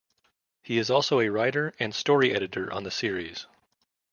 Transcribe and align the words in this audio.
He 0.63 0.79
is 0.79 0.89
also 0.89 1.19
a 1.19 1.29
writer 1.29 1.75
and 1.79 1.93
story 1.93 2.33
editor 2.33 2.73
on 2.73 2.81
the 2.83 2.89
series. 2.89 3.45